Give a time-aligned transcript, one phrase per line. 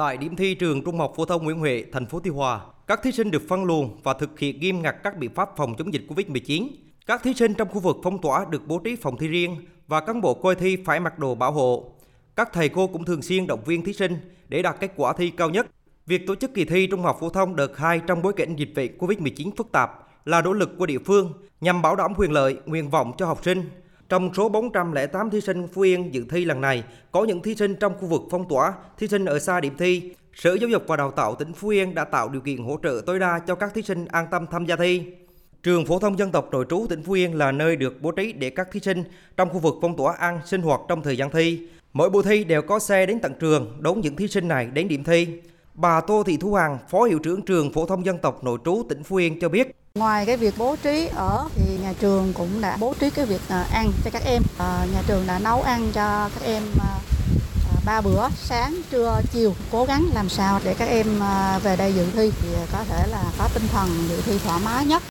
[0.00, 3.02] Tại điểm thi trường Trung học phổ thông Nguyễn Huệ, thành phố Tuy Hòa, các
[3.02, 5.94] thí sinh được phân luồng và thực hiện nghiêm ngặt các biện pháp phòng chống
[5.94, 6.68] dịch Covid-19.
[7.06, 9.56] Các thí sinh trong khu vực phong tỏa được bố trí phòng thi riêng
[9.88, 11.92] và cán bộ coi thi phải mặc đồ bảo hộ.
[12.36, 14.16] Các thầy cô cũng thường xuyên động viên thí sinh
[14.48, 15.66] để đạt kết quả thi cao nhất.
[16.06, 18.72] Việc tổ chức kỳ thi Trung học phổ thông đợt 2 trong bối cảnh dịch
[18.74, 19.90] bệnh Covid-19 phức tạp
[20.24, 23.40] là nỗ lực của địa phương nhằm bảo đảm quyền lợi, nguyện vọng cho học
[23.44, 23.70] sinh.
[24.10, 27.74] Trong số 408 thí sinh Phú Yên dự thi lần này, có những thí sinh
[27.74, 30.12] trong khu vực phong tỏa, thí sinh ở xa điểm thi.
[30.34, 33.02] Sở Giáo dục và Đào tạo tỉnh Phú Yên đã tạo điều kiện hỗ trợ
[33.06, 35.02] tối đa cho các thí sinh an tâm tham gia thi.
[35.62, 38.32] Trường phổ thông dân tộc nội trú tỉnh Phú Yên là nơi được bố trí
[38.32, 39.04] để các thí sinh
[39.36, 41.68] trong khu vực phong tỏa ăn sinh hoạt trong thời gian thi.
[41.92, 44.88] Mỗi buổi thi đều có xe đến tận trường đón những thí sinh này đến
[44.88, 45.26] điểm thi.
[45.74, 48.82] Bà Tô Thị Thu Hằng, Phó Hiệu trưởng trường phổ thông dân tộc nội trú
[48.88, 52.60] tỉnh Phú Yên cho biết, Ngoài cái việc bố trí ở thì nhà trường cũng
[52.60, 54.42] đã bố trí cái việc à, ăn cho các em.
[54.58, 56.98] À, nhà trường đã nấu ăn cho các em à,
[57.86, 61.06] ba bữa sáng, trưa, chiều cố gắng làm sao để các em
[61.62, 64.86] về đây dự thi thì có thể là có tinh thần dự thi thoải mái
[64.86, 65.02] nhất.